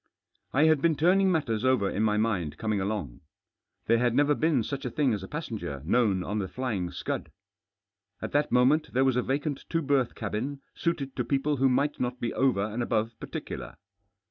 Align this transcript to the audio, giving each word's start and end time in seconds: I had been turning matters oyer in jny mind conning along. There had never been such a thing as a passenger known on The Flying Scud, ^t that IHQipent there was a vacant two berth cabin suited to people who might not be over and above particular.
I 0.51 0.63
had 0.63 0.81
been 0.81 0.95
turning 0.95 1.31
matters 1.31 1.63
oyer 1.63 1.87
in 1.91 2.01
jny 2.01 2.19
mind 2.19 2.57
conning 2.57 2.81
along. 2.81 3.21
There 3.85 3.99
had 3.99 4.15
never 4.15 4.33
been 4.33 4.63
such 4.63 4.83
a 4.83 4.89
thing 4.89 5.13
as 5.13 5.21
a 5.21 5.27
passenger 5.27 5.83
known 5.85 6.23
on 6.23 6.39
The 6.39 6.47
Flying 6.47 6.89
Scud, 6.89 7.31
^t 8.23 8.31
that 8.31 8.49
IHQipent 8.49 8.93
there 8.93 9.05
was 9.05 9.15
a 9.15 9.21
vacant 9.21 9.63
two 9.69 9.83
berth 9.83 10.15
cabin 10.15 10.63
suited 10.73 11.15
to 11.17 11.23
people 11.23 11.57
who 11.57 11.69
might 11.69 11.99
not 11.99 12.19
be 12.19 12.33
over 12.33 12.65
and 12.65 12.81
above 12.81 13.11
particular. 13.19 13.77